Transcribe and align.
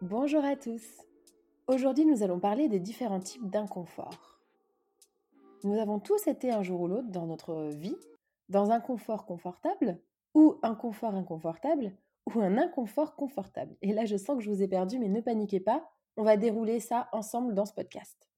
Bonjour 0.00 0.44
à 0.44 0.54
tous. 0.54 1.02
Aujourd'hui, 1.66 2.06
nous 2.06 2.22
allons 2.22 2.38
parler 2.38 2.68
des 2.68 2.78
différents 2.78 3.18
types 3.18 3.50
d'inconfort. 3.50 4.38
Nous 5.64 5.76
avons 5.76 5.98
tous 5.98 6.28
été 6.28 6.52
un 6.52 6.62
jour 6.62 6.82
ou 6.82 6.86
l'autre 6.86 7.10
dans 7.10 7.26
notre 7.26 7.64
vie 7.70 7.96
dans 8.48 8.70
un 8.70 8.78
confort 8.78 9.26
confortable 9.26 9.98
ou 10.34 10.54
un 10.62 10.76
confort 10.76 11.16
inconfortable 11.16 11.96
ou 12.26 12.38
un 12.38 12.58
inconfort 12.58 13.16
confortable. 13.16 13.76
Et 13.82 13.92
là, 13.92 14.04
je 14.04 14.16
sens 14.16 14.36
que 14.36 14.44
je 14.44 14.50
vous 14.50 14.62
ai 14.62 14.68
perdu, 14.68 15.00
mais 15.00 15.08
ne 15.08 15.20
paniquez 15.20 15.58
pas, 15.58 15.90
on 16.16 16.22
va 16.22 16.36
dérouler 16.36 16.78
ça 16.78 17.08
ensemble 17.10 17.52
dans 17.52 17.66
ce 17.66 17.74
podcast. 17.74 18.28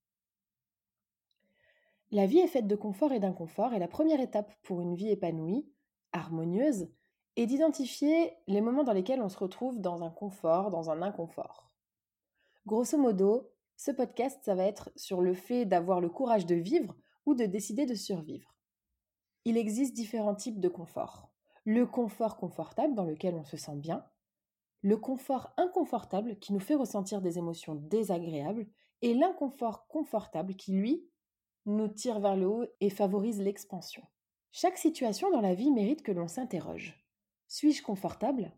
La 2.09 2.25
vie 2.25 2.39
est 2.39 2.47
faite 2.47 2.67
de 2.67 2.75
confort 2.75 3.11
et 3.11 3.19
d'inconfort 3.19 3.75
et 3.75 3.79
la 3.79 3.87
première 3.87 4.19
étape 4.19 4.51
pour 4.63 4.81
une 4.81 4.95
vie 4.95 5.09
épanouie, 5.09 5.71
harmonieuse, 6.11 6.87
est 7.35 7.45
d'identifier 7.45 8.33
les 8.47 8.61
moments 8.61 8.83
dans 8.83 8.93
lesquels 8.93 9.21
on 9.21 9.29
se 9.29 9.37
retrouve 9.37 9.79
dans 9.79 10.03
un 10.03 10.09
confort, 10.09 10.69
dans 10.69 10.89
un 10.89 11.01
inconfort. 11.01 11.71
Grosso 12.65 12.97
modo, 12.97 13.49
ce 13.77 13.91
podcast, 13.91 14.39
ça 14.43 14.55
va 14.55 14.65
être 14.65 14.91
sur 14.95 15.21
le 15.21 15.33
fait 15.33 15.65
d'avoir 15.65 16.01
le 16.01 16.09
courage 16.09 16.45
de 16.45 16.55
vivre 16.55 16.95
ou 17.25 17.33
de 17.33 17.45
décider 17.45 17.85
de 17.85 17.95
survivre. 17.95 18.55
Il 19.45 19.57
existe 19.57 19.95
différents 19.95 20.35
types 20.35 20.59
de 20.59 20.69
confort. 20.69 21.31
Le 21.63 21.85
confort 21.85 22.37
confortable 22.37 22.95
dans 22.95 23.05
lequel 23.05 23.35
on 23.35 23.43
se 23.43 23.57
sent 23.57 23.75
bien, 23.75 24.05
le 24.81 24.97
confort 24.97 25.53
inconfortable 25.57 26.37
qui 26.39 26.53
nous 26.53 26.59
fait 26.59 26.75
ressentir 26.75 27.21
des 27.21 27.37
émotions 27.37 27.75
désagréables 27.75 28.67
et 29.01 29.13
l'inconfort 29.13 29.87
confortable 29.87 30.55
qui, 30.55 30.73
lui, 30.73 31.07
nous 31.65 31.87
tire 31.87 32.19
vers 32.19 32.35
le 32.35 32.47
haut 32.47 32.65
et 32.79 32.89
favorise 32.89 33.39
l'expansion. 33.41 34.03
Chaque 34.51 34.77
situation 34.77 35.29
dans 35.31 35.41
la 35.41 35.53
vie 35.53 35.71
mérite 35.71 36.03
que 36.03 36.11
l'on 36.11 36.27
s'interroge. 36.27 37.00
Suis-je 37.51 37.83
confortable? 37.83 38.53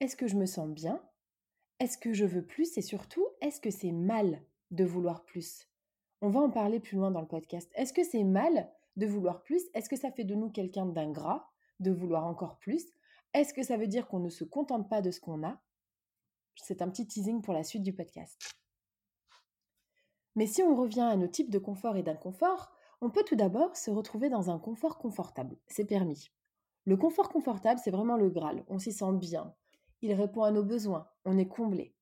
Est-ce 0.00 0.16
que 0.16 0.26
je 0.26 0.34
me 0.34 0.46
sens 0.46 0.70
bien? 0.70 1.06
Est-ce 1.80 1.98
que 1.98 2.14
je 2.14 2.24
veux 2.24 2.46
plus? 2.46 2.78
Et 2.78 2.80
surtout, 2.80 3.26
est-ce 3.42 3.60
que 3.60 3.70
c'est 3.70 3.92
mal 3.92 4.42
de 4.70 4.86
vouloir 4.86 5.26
plus? 5.26 5.68
On 6.22 6.30
va 6.30 6.40
en 6.40 6.48
parler 6.48 6.80
plus 6.80 6.96
loin 6.96 7.10
dans 7.10 7.20
le 7.20 7.28
podcast. 7.28 7.70
Est-ce 7.74 7.92
que 7.92 8.02
c'est 8.02 8.24
mal 8.24 8.72
de 8.96 9.06
vouloir 9.06 9.42
plus? 9.42 9.64
Est-ce 9.74 9.90
que 9.90 9.96
ça 9.96 10.10
fait 10.10 10.24
de 10.24 10.34
nous 10.34 10.48
quelqu'un 10.48 10.86
d'ingrat 10.86 11.52
de 11.80 11.90
vouloir 11.90 12.24
encore 12.24 12.58
plus? 12.58 12.86
Est-ce 13.34 13.52
que 13.52 13.62
ça 13.62 13.76
veut 13.76 13.86
dire 13.86 14.08
qu'on 14.08 14.18
ne 14.18 14.30
se 14.30 14.44
contente 14.44 14.88
pas 14.88 15.02
de 15.02 15.10
ce 15.10 15.20
qu'on 15.20 15.46
a? 15.46 15.60
C'est 16.56 16.80
un 16.80 16.88
petit 16.88 17.06
teasing 17.06 17.42
pour 17.42 17.52
la 17.52 17.64
suite 17.64 17.82
du 17.82 17.92
podcast. 17.92 18.40
Mais 20.36 20.46
si 20.46 20.62
on 20.62 20.74
revient 20.74 21.02
à 21.02 21.16
nos 21.16 21.28
types 21.28 21.50
de 21.50 21.58
confort 21.58 21.98
et 21.98 22.02
d'inconfort, 22.02 22.72
on 23.02 23.10
peut 23.10 23.24
tout 23.24 23.36
d'abord 23.36 23.76
se 23.76 23.90
retrouver 23.90 24.30
dans 24.30 24.48
un 24.48 24.58
confort 24.58 24.96
confortable. 24.96 25.58
C'est 25.66 25.84
permis. 25.84 26.30
Le 26.88 26.96
confort 26.96 27.28
confortable, 27.28 27.78
c'est 27.84 27.90
vraiment 27.90 28.16
le 28.16 28.30
Graal. 28.30 28.64
On 28.66 28.78
s'y 28.78 28.92
sent 28.92 29.12
bien. 29.12 29.52
Il 30.00 30.14
répond 30.14 30.42
à 30.42 30.50
nos 30.50 30.64
besoins. 30.64 31.06
On 31.26 31.36
est 31.36 31.46
comblé. 31.46 31.94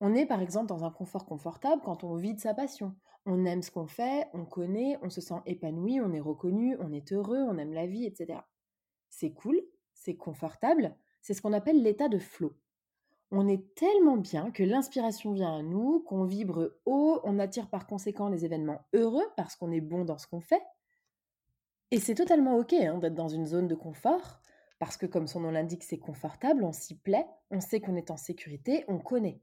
On 0.00 0.14
est 0.14 0.24
par 0.24 0.40
exemple 0.40 0.68
dans 0.68 0.82
un 0.82 0.90
confort 0.90 1.26
confortable 1.26 1.82
quand 1.84 2.04
on 2.04 2.14
vit 2.16 2.32
de 2.32 2.40
sa 2.40 2.54
passion. 2.54 2.96
On 3.26 3.44
aime 3.44 3.60
ce 3.60 3.70
qu'on 3.70 3.86
fait, 3.86 4.26
on 4.32 4.46
connaît, 4.46 4.98
on 5.02 5.10
se 5.10 5.20
sent 5.20 5.42
épanoui, 5.44 6.00
on 6.00 6.10
est 6.14 6.20
reconnu, 6.20 6.74
on 6.80 6.90
est 6.90 7.12
heureux, 7.12 7.42
on 7.42 7.58
aime 7.58 7.74
la 7.74 7.86
vie, 7.86 8.06
etc. 8.06 8.38
C'est 9.10 9.34
cool, 9.34 9.60
c'est 9.92 10.16
confortable, 10.16 10.96
c'est 11.20 11.34
ce 11.34 11.42
qu'on 11.42 11.52
appelle 11.52 11.82
l'état 11.82 12.08
de 12.08 12.18
flow. 12.18 12.54
On 13.30 13.46
est 13.46 13.74
tellement 13.74 14.16
bien 14.16 14.50
que 14.50 14.62
l'inspiration 14.62 15.34
vient 15.34 15.58
à 15.58 15.62
nous, 15.62 16.00
qu'on 16.00 16.24
vibre 16.24 16.72
haut, 16.86 17.20
on 17.24 17.38
attire 17.38 17.68
par 17.68 17.86
conséquent 17.86 18.30
les 18.30 18.46
événements 18.46 18.86
heureux 18.94 19.26
parce 19.36 19.54
qu'on 19.54 19.70
est 19.70 19.82
bon 19.82 20.06
dans 20.06 20.16
ce 20.16 20.26
qu'on 20.26 20.40
fait. 20.40 20.62
Et 21.90 22.00
c'est 22.00 22.14
totalement 22.14 22.56
ok 22.56 22.72
hein, 22.72 22.98
d'être 22.98 23.14
dans 23.14 23.28
une 23.28 23.46
zone 23.46 23.68
de 23.68 23.74
confort, 23.74 24.40
parce 24.78 24.96
que 24.96 25.06
comme 25.06 25.26
son 25.26 25.40
nom 25.40 25.50
l'indique, 25.50 25.84
c'est 25.84 25.98
confortable, 25.98 26.64
on 26.64 26.72
s'y 26.72 26.96
plaît, 26.98 27.26
on 27.50 27.60
sait 27.60 27.80
qu'on 27.80 27.96
est 27.96 28.10
en 28.10 28.16
sécurité, 28.16 28.84
on 28.88 28.98
connaît. 28.98 29.40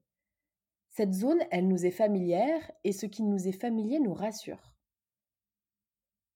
Cette 0.90 1.14
zone, 1.14 1.40
elle 1.52 1.68
nous 1.68 1.86
est 1.86 1.92
familière 1.92 2.70
et 2.84 2.92
ce 2.92 3.06
qui 3.06 3.24
nous 3.24 3.48
est 3.48 3.54
familier 3.54 4.00
nous 4.00 4.14
rassure. 4.14 4.74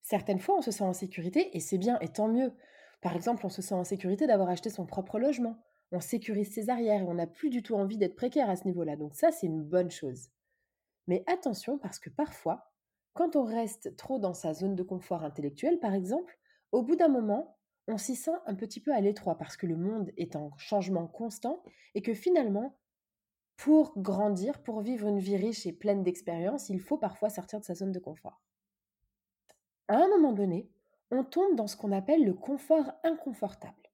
Certaines 0.01 0.39
fois, 0.39 0.55
on 0.57 0.61
se 0.61 0.71
sent 0.71 0.83
en 0.83 0.93
sécurité 0.93 1.55
et 1.57 1.59
c'est 1.59 1.77
bien 1.77 1.99
et 1.99 2.07
tant 2.07 2.29
mieux. 2.29 2.53
Par 3.01 3.16
exemple, 3.16 3.45
on 3.45 3.49
se 3.49 3.61
sent 3.61 3.75
en 3.75 3.83
sécurité 3.83 4.27
d'avoir 4.27 4.49
acheté 4.49 4.69
son 4.69 4.85
propre 4.85 5.19
logement. 5.19 5.57
On 5.91 5.99
sécurise 5.99 6.53
ses 6.53 6.69
arrières 6.69 7.01
et 7.01 7.05
on 7.05 7.16
n'a 7.16 7.28
plus 7.28 7.49
du 7.49 7.63
tout 7.63 7.75
envie 7.75 7.97
d'être 7.97 8.16
précaire 8.16 8.49
à 8.49 8.55
ce 8.55 8.66
niveau-là. 8.66 8.96
Donc 8.96 9.16
ça, 9.16 9.31
c'est 9.31 9.47
une 9.47 9.63
bonne 9.63 9.91
chose. 9.91 10.29
Mais 11.07 11.23
attention 11.28 11.78
parce 11.78 11.99
que 11.99 12.09
parfois, 12.09 12.72
quand 13.16 13.38
on 13.38 13.44
reste 13.44 13.96
trop 13.96 14.20
dans 14.20 14.34
sa 14.34 14.53
zone 14.53 14.76
de 14.76 14.84
confort 14.84 15.23
intellectuel, 15.23 15.79
par 15.79 15.94
exemple, 15.94 16.38
au 16.72 16.84
bout 16.84 16.97
d'un 16.97 17.08
moment, 17.08 17.58
on 17.88 17.97
s'y 17.97 18.16
sent 18.16 18.35
un 18.46 18.56
petit 18.56 18.82
peu 18.82 18.94
à 18.94 19.00
l'étroit 19.00 19.38
parce 19.38 19.56
que 19.56 19.66
le 19.66 19.78
monde 19.78 20.12
est 20.17 20.35
en 20.35 20.56
changement 20.58 21.08
constant 21.08 21.64
et 21.96 22.02
que 22.02 22.14
finalement, 22.14 22.78
pour 23.56 23.97
grandir, 23.97 24.62
pour 24.62 24.82
vivre 24.82 25.08
une 25.08 25.20
vie 25.20 25.38
riche 25.38 25.66
et 25.66 25.72
pleine 25.72 26.03
d'expériences, 26.03 26.67
il 26.67 26.82
faut 26.82 26.97
parfois 26.97 27.29
sortir 27.29 27.62
de 27.62 27.66
sa 27.66 27.73
zone 27.73 27.94
de 27.94 28.00
confort. 28.00 28.41
À 29.88 29.96
un 29.96 30.08
moment 30.09 30.34
donné, 30.34 30.70
on 31.09 31.23
tombe 31.23 31.56
dans 31.56 31.67
ce 31.67 31.78
qu'on 31.78 31.94
appelle 31.94 32.26
le 32.26 32.34
confort 32.34 32.91
inconfortable. 33.03 33.91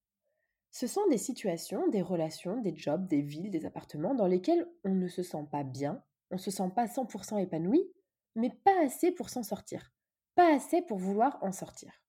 Ce 0.71 0.87
sont 0.87 1.05
des 1.09 1.19
situations, 1.19 1.87
des 1.89 2.01
relations, 2.01 2.59
des 2.59 2.75
jobs, 2.75 3.05
des 3.05 3.21
villes, 3.21 3.51
des 3.51 3.67
appartements 3.67 4.15
dans 4.15 4.27
lesquels 4.27 4.67
on 4.83 4.95
ne 4.95 5.07
se 5.07 5.21
sent 5.21 5.45
pas 5.51 5.63
bien, 5.63 6.01
on 6.31 6.35
ne 6.35 6.39
se 6.39 6.49
sent 6.49 6.71
pas 6.73 6.85
100% 6.85 7.39
épanoui, 7.39 7.91
mais 8.35 8.49
pas 8.63 8.83
assez 8.83 9.11
pour 9.11 9.29
s'en 9.29 9.43
sortir, 9.43 9.91
pas 10.35 10.53
assez 10.53 10.81
pour 10.81 10.97
vouloir 10.97 11.37
en 11.41 11.51
sortir. 11.51 12.01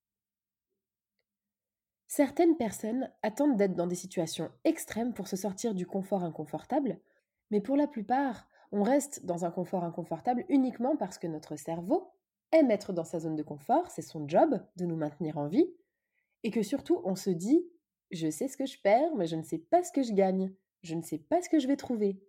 Certaines 2.09 2.57
personnes 2.57 3.11
attendent 3.23 3.57
d'être 3.57 3.75
dans 3.75 3.87
des 3.87 3.95
situations 3.95 4.51
extrêmes 4.65 5.15
pour 5.15 5.29
se 5.29 5.37
sortir 5.37 5.75
du 5.75 5.87
confort 5.87 6.23
inconfortable, 6.25 7.01
Mais 7.51 7.61
pour 7.61 7.77
la 7.77 7.87
plupart, 7.87 8.49
on 8.71 8.83
reste 8.83 9.27
dans 9.27 9.45
un 9.45 9.51
confort 9.51 9.85
inconfortable 9.85 10.45
uniquement 10.49 10.97
parce 10.97 11.19
que 11.19 11.27
notre 11.27 11.57
cerveau 11.57 12.13
aime 12.53 12.71
être 12.71 12.93
dans 12.93 13.05
sa 13.05 13.19
zone 13.21 13.37
de 13.37 13.43
confort, 13.43 13.91
c'est 13.91 14.03
son 14.03 14.27
job 14.29 14.61
de 14.77 14.87
nous 14.87 14.97
maintenir 14.97 15.39
en 15.39 15.49
vie, 15.49 15.67
et 16.45 16.51
que 16.51 16.63
surtout 16.63 17.01
on 17.05 17.15
se 17.17 17.31
dit 17.31 17.67
je 18.11 18.31
sais 18.31 18.49
ce 18.49 18.57
que 18.57 18.67
je 18.67 18.79
perds, 18.81 19.15
mais 19.17 19.27
je 19.27 19.37
ne 19.37 19.43
sais 19.43 19.59
pas 19.59 19.83
ce 19.83 19.93
que 19.93 20.03
je 20.03 20.13
gagne, 20.13 20.55
je 20.83 20.95
ne 20.95 21.03
sais 21.03 21.19
pas 21.19 21.41
ce 21.43 21.49
que 21.49 21.59
je 21.59 21.67
vais 21.69 21.77
trouver. 21.77 22.21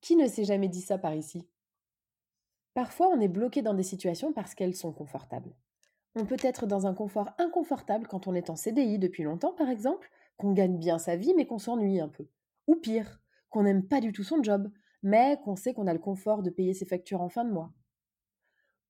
Qui 0.00 0.16
ne 0.16 0.28
s'est 0.28 0.44
jamais 0.44 0.68
dit 0.68 0.82
ça 0.82 0.98
par 0.98 1.14
ici? 1.14 1.48
Parfois 2.74 3.08
on 3.08 3.20
est 3.20 3.28
bloqué 3.28 3.62
dans 3.62 3.74
des 3.74 3.82
situations 3.82 4.32
parce 4.32 4.54
qu'elles 4.54 4.76
sont 4.76 4.92
confortables. 4.92 5.54
On 6.14 6.24
peut 6.24 6.36
être 6.42 6.66
dans 6.66 6.86
un 6.86 6.94
confort 6.94 7.30
inconfortable 7.38 8.06
quand 8.06 8.26
on 8.26 8.34
est 8.34 8.50
en 8.50 8.56
CDI 8.56 8.98
depuis 8.98 9.22
longtemps 9.22 9.52
par 9.52 9.68
exemple, 9.68 10.10
qu'on 10.36 10.52
gagne 10.52 10.78
bien 10.78 10.98
sa 10.98 11.16
vie 11.16 11.34
mais 11.36 11.46
qu'on 11.46 11.58
s'ennuie 11.58 12.00
un 12.00 12.08
peu. 12.08 12.28
Ou 12.66 12.76
pire, 12.76 13.20
qu'on 13.48 13.62
n'aime 13.64 13.86
pas 13.86 14.00
du 14.00 14.12
tout 14.12 14.24
son 14.24 14.42
job, 14.42 14.70
mais 15.02 15.38
qu'on 15.44 15.56
sait 15.56 15.74
qu'on 15.74 15.86
a 15.86 15.92
le 15.92 15.98
confort 15.98 16.42
de 16.42 16.50
payer 16.50 16.74
ses 16.74 16.86
factures 16.86 17.22
en 17.22 17.28
fin 17.28 17.44
de 17.44 17.52
mois. 17.52 17.72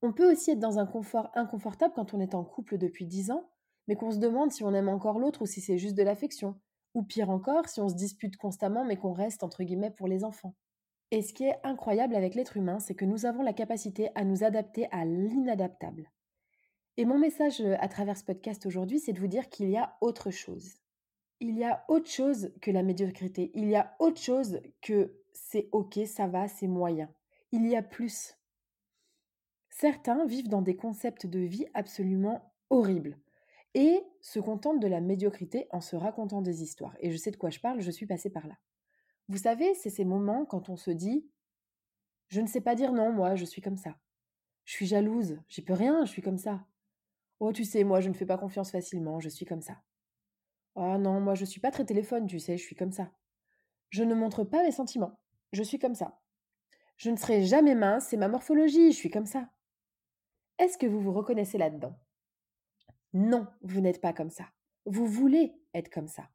On 0.02 0.12
peut 0.12 0.30
aussi 0.30 0.50
être 0.50 0.58
dans 0.58 0.78
un 0.78 0.86
confort 0.86 1.30
inconfortable 1.34 1.92
quand 1.94 2.14
on 2.14 2.20
est 2.20 2.34
en 2.34 2.44
couple 2.44 2.78
depuis 2.78 3.06
10 3.06 3.30
ans, 3.30 3.50
mais 3.86 3.96
qu'on 3.96 4.10
se 4.10 4.18
demande 4.18 4.52
si 4.52 4.64
on 4.64 4.72
aime 4.72 4.88
encore 4.88 5.18
l'autre 5.18 5.42
ou 5.42 5.46
si 5.46 5.60
c'est 5.60 5.78
juste 5.78 5.96
de 5.96 6.02
l'affection, 6.02 6.58
ou 6.94 7.02
pire 7.02 7.30
encore, 7.30 7.68
si 7.68 7.80
on 7.80 7.88
se 7.88 7.94
dispute 7.94 8.36
constamment 8.36 8.84
mais 8.84 8.96
qu'on 8.96 9.12
reste 9.12 9.42
entre 9.42 9.62
guillemets 9.62 9.90
pour 9.90 10.08
les 10.08 10.24
enfants. 10.24 10.54
Et 11.10 11.22
ce 11.22 11.32
qui 11.32 11.44
est 11.44 11.58
incroyable 11.64 12.14
avec 12.14 12.34
l'être 12.34 12.56
humain, 12.56 12.78
c'est 12.78 12.94
que 12.94 13.04
nous 13.04 13.26
avons 13.26 13.42
la 13.42 13.52
capacité 13.52 14.10
à 14.14 14.24
nous 14.24 14.44
adapter 14.44 14.88
à 14.92 15.04
l'inadaptable. 15.04 16.10
Et 16.96 17.04
mon 17.04 17.18
message 17.18 17.60
à 17.60 17.88
travers 17.88 18.16
ce 18.16 18.24
podcast 18.24 18.66
aujourd'hui, 18.66 19.00
c'est 19.00 19.12
de 19.12 19.20
vous 19.20 19.26
dire 19.26 19.48
qu'il 19.48 19.70
y 19.70 19.76
a 19.76 19.96
autre 20.00 20.30
chose. 20.30 20.76
Il 21.40 21.58
y 21.58 21.64
a 21.64 21.84
autre 21.88 22.10
chose 22.10 22.52
que 22.60 22.70
la 22.70 22.82
médiocrité. 22.82 23.50
Il 23.54 23.68
y 23.68 23.74
a 23.74 23.96
autre 23.98 24.20
chose 24.20 24.60
que 24.82 25.20
c'est 25.32 25.68
ok, 25.72 26.00
ça 26.06 26.26
va, 26.26 26.46
c'est 26.46 26.66
moyen. 26.66 27.08
Il 27.52 27.66
y 27.66 27.74
a 27.74 27.82
plus. 27.82 28.36
Certains 29.70 30.26
vivent 30.26 30.48
dans 30.48 30.62
des 30.62 30.76
concepts 30.76 31.26
de 31.26 31.38
vie 31.38 31.66
absolument 31.74 32.52
horribles 32.68 33.18
et 33.74 34.02
se 34.20 34.38
contentent 34.38 34.80
de 34.80 34.86
la 34.86 35.00
médiocrité 35.00 35.66
en 35.70 35.80
se 35.80 35.96
racontant 35.96 36.42
des 36.42 36.62
histoires. 36.62 36.96
Et 37.00 37.10
je 37.10 37.16
sais 37.16 37.30
de 37.30 37.36
quoi 37.36 37.50
je 37.50 37.60
parle, 37.60 37.80
je 37.80 37.90
suis 37.90 38.06
passée 38.06 38.30
par 38.30 38.46
là. 38.46 38.54
Vous 39.30 39.38
savez, 39.38 39.74
c'est 39.74 39.90
ces 39.90 40.04
moments 40.04 40.44
quand 40.44 40.70
on 40.70 40.76
se 40.76 40.90
dit 40.90 41.24
Je 42.26 42.40
ne 42.40 42.48
sais 42.48 42.60
pas 42.60 42.74
dire 42.74 42.92
non, 42.92 43.12
moi, 43.12 43.36
je 43.36 43.44
suis 43.44 43.62
comme 43.62 43.76
ça. 43.76 43.94
Je 44.64 44.72
suis 44.72 44.86
jalouse, 44.86 45.38
j'y 45.48 45.62
peux 45.62 45.72
rien, 45.72 46.04
je 46.04 46.10
suis 46.10 46.20
comme 46.20 46.36
ça. 46.36 46.66
Oh, 47.38 47.52
tu 47.52 47.64
sais, 47.64 47.84
moi, 47.84 48.00
je 48.00 48.08
ne 48.08 48.14
fais 48.14 48.26
pas 48.26 48.38
confiance 48.38 48.72
facilement, 48.72 49.20
je 49.20 49.28
suis 49.28 49.46
comme 49.46 49.62
ça. 49.62 49.80
Oh 50.74 50.98
non, 50.98 51.20
moi, 51.20 51.36
je 51.36 51.44
suis 51.44 51.60
pas 51.60 51.70
très 51.70 51.84
téléphone, 51.84 52.26
tu 52.26 52.40
sais, 52.40 52.56
je 52.56 52.62
suis 52.64 52.74
comme 52.74 52.90
ça. 52.90 53.12
Je 53.90 54.02
ne 54.02 54.16
montre 54.16 54.42
pas 54.42 54.64
mes 54.64 54.72
sentiments. 54.72 55.20
Je 55.52 55.62
suis 55.62 55.78
comme 55.78 55.94
ça. 55.94 56.20
Je 56.96 57.08
ne 57.10 57.16
serai 57.16 57.44
jamais 57.44 57.76
mince, 57.76 58.08
c'est 58.08 58.16
ma 58.16 58.26
morphologie, 58.26 58.90
je 58.90 58.96
suis 58.96 59.10
comme 59.10 59.26
ça. 59.26 59.48
Est-ce 60.58 60.76
que 60.76 60.88
vous 60.88 61.00
vous 61.00 61.12
reconnaissez 61.12 61.56
là-dedans? 61.56 61.96
Non, 63.12 63.46
vous 63.62 63.80
n'êtes 63.80 64.00
pas 64.00 64.12
comme 64.12 64.30
ça. 64.30 64.46
Vous 64.86 65.06
voulez 65.06 65.54
être 65.72 65.88
comme 65.88 66.08
ça. 66.08 66.28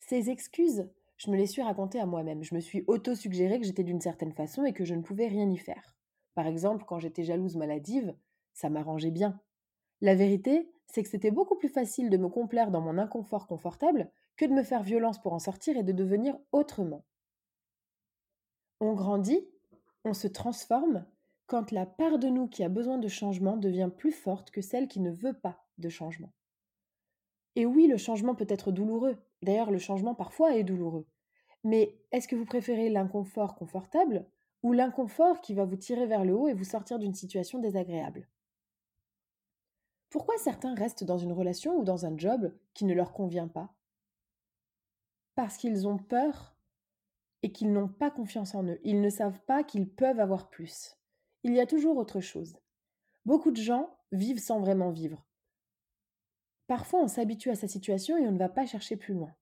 Ces 0.00 0.30
excuses, 0.30 0.90
je 1.16 1.30
me 1.30 1.36
les 1.36 1.46
suis 1.46 1.62
racontées 1.62 2.00
à 2.00 2.06
moi-même. 2.06 2.42
Je 2.42 2.54
me 2.54 2.60
suis 2.60 2.84
auto-suggéré 2.86 3.60
que 3.60 3.66
j'étais 3.66 3.84
d'une 3.84 4.00
certaine 4.00 4.32
façon 4.32 4.64
et 4.64 4.72
que 4.72 4.84
je 4.84 4.94
ne 4.94 5.02
pouvais 5.02 5.28
rien 5.28 5.48
y 5.50 5.56
faire. 5.56 5.94
Par 6.34 6.46
exemple, 6.46 6.84
quand 6.86 6.98
j'étais 6.98 7.22
jalouse 7.22 7.56
maladive, 7.56 8.14
ça 8.52 8.68
m'arrangeait 8.68 9.10
bien. 9.10 9.40
La 10.00 10.14
vérité, 10.14 10.70
c'est 10.86 11.02
que 11.02 11.08
c'était 11.08 11.30
beaucoup 11.30 11.56
plus 11.56 11.68
facile 11.68 12.10
de 12.10 12.16
me 12.16 12.28
complaire 12.28 12.70
dans 12.70 12.80
mon 12.80 12.98
inconfort 12.98 13.46
confortable 13.46 14.10
que 14.36 14.44
de 14.44 14.52
me 14.52 14.64
faire 14.64 14.82
violence 14.82 15.20
pour 15.20 15.32
en 15.32 15.38
sortir 15.38 15.76
et 15.76 15.84
de 15.84 15.92
devenir 15.92 16.36
autrement. 16.52 17.04
On 18.80 18.94
grandit, 18.94 19.46
on 20.04 20.12
se 20.12 20.26
transforme 20.26 21.06
quand 21.46 21.70
la 21.70 21.86
part 21.86 22.18
de 22.18 22.28
nous 22.28 22.48
qui 22.48 22.64
a 22.64 22.68
besoin 22.68 22.98
de 22.98 23.08
changement 23.08 23.56
devient 23.56 23.90
plus 23.96 24.12
forte 24.12 24.50
que 24.50 24.60
celle 24.60 24.88
qui 24.88 25.00
ne 25.00 25.10
veut 25.10 25.34
pas 25.34 25.64
de 25.78 25.88
changement. 25.88 26.32
Et 27.56 27.66
oui, 27.66 27.86
le 27.86 27.96
changement 27.96 28.34
peut 28.34 28.46
être 28.48 28.72
douloureux. 28.72 29.16
D'ailleurs, 29.44 29.70
le 29.70 29.78
changement 29.78 30.14
parfois 30.14 30.56
est 30.56 30.64
douloureux. 30.64 31.06
Mais 31.64 31.94
est-ce 32.12 32.28
que 32.28 32.34
vous 32.34 32.46
préférez 32.46 32.88
l'inconfort 32.88 33.54
confortable 33.54 34.26
ou 34.62 34.72
l'inconfort 34.72 35.42
qui 35.42 35.52
va 35.52 35.66
vous 35.66 35.76
tirer 35.76 36.06
vers 36.06 36.24
le 36.24 36.34
haut 36.34 36.48
et 36.48 36.54
vous 36.54 36.64
sortir 36.64 36.98
d'une 36.98 37.14
situation 37.14 37.58
désagréable? 37.58 38.26
Pourquoi 40.08 40.38
certains 40.38 40.74
restent 40.74 41.04
dans 41.04 41.18
une 41.18 41.32
relation 41.32 41.76
ou 41.76 41.84
dans 41.84 42.06
un 42.06 42.16
job 42.16 42.56
qui 42.72 42.86
ne 42.86 42.94
leur 42.94 43.12
convient 43.12 43.48
pas? 43.48 43.74
Parce 45.34 45.58
qu'ils 45.58 45.86
ont 45.86 45.98
peur 45.98 46.56
et 47.42 47.52
qu'ils 47.52 47.72
n'ont 47.72 47.88
pas 47.88 48.10
confiance 48.10 48.54
en 48.54 48.64
eux. 48.64 48.80
Ils 48.82 49.02
ne 49.02 49.10
savent 49.10 49.40
pas 49.40 49.62
qu'ils 49.62 49.90
peuvent 49.90 50.20
avoir 50.20 50.48
plus. 50.48 50.96
Il 51.42 51.52
y 51.52 51.60
a 51.60 51.66
toujours 51.66 51.98
autre 51.98 52.20
chose. 52.20 52.56
Beaucoup 53.26 53.50
de 53.50 53.60
gens 53.60 53.94
vivent 54.10 54.40
sans 54.40 54.60
vraiment 54.60 54.90
vivre. 54.90 55.26
Parfois, 56.66 57.02
on 57.02 57.08
s'habitue 57.08 57.50
à 57.50 57.54
sa 57.54 57.68
situation 57.68 58.16
et 58.16 58.26
on 58.26 58.32
ne 58.32 58.38
va 58.38 58.48
pas 58.48 58.66
chercher 58.66 58.96
plus 58.96 59.14
loin. 59.14 59.32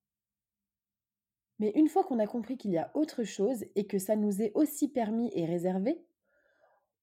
Mais 1.59 1.71
une 1.75 1.87
fois 1.87 2.03
qu'on 2.03 2.19
a 2.19 2.27
compris 2.27 2.57
qu'il 2.57 2.71
y 2.71 2.77
a 2.77 2.91
autre 2.93 3.23
chose 3.23 3.65
et 3.75 3.87
que 3.87 3.99
ça 3.99 4.15
nous 4.15 4.41
est 4.41 4.51
aussi 4.55 4.89
permis 4.89 5.31
et 5.33 5.45
réservé, 5.45 6.03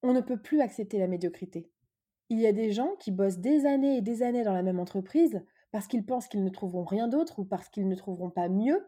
on 0.02 0.12
ne 0.12 0.20
peut 0.20 0.40
plus 0.40 0.60
accepter 0.60 0.98
la 0.98 1.06
médiocrité. 1.06 1.70
Il 2.28 2.40
y 2.40 2.46
a 2.46 2.52
des 2.52 2.70
gens 2.70 2.94
qui 2.98 3.10
bossent 3.10 3.38
des 3.38 3.66
années 3.66 3.96
et 3.96 4.02
des 4.02 4.22
années 4.22 4.44
dans 4.44 4.52
la 4.52 4.62
même 4.62 4.80
entreprise 4.80 5.42
parce 5.72 5.86
qu'ils 5.86 6.04
pensent 6.04 6.28
qu'ils 6.28 6.44
ne 6.44 6.50
trouveront 6.50 6.84
rien 6.84 7.08
d'autre 7.08 7.38
ou 7.38 7.44
parce 7.44 7.68
qu'ils 7.68 7.88
ne 7.88 7.94
trouveront 7.94 8.30
pas 8.30 8.48
mieux 8.48 8.84